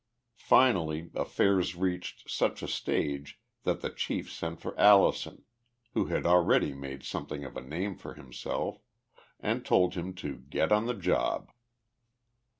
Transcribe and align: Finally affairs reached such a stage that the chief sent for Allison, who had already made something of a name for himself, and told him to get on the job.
Finally 0.39 1.11
affairs 1.13 1.75
reached 1.75 2.27
such 2.27 2.63
a 2.63 2.67
stage 2.67 3.39
that 3.65 3.81
the 3.81 3.89
chief 3.91 4.31
sent 4.31 4.59
for 4.59 4.75
Allison, 4.79 5.43
who 5.93 6.05
had 6.05 6.25
already 6.25 6.73
made 6.73 7.03
something 7.03 7.43
of 7.43 7.55
a 7.55 7.61
name 7.61 7.95
for 7.95 8.15
himself, 8.15 8.81
and 9.39 9.63
told 9.63 9.93
him 9.93 10.15
to 10.15 10.37
get 10.37 10.71
on 10.71 10.87
the 10.87 10.95
job. 10.95 11.51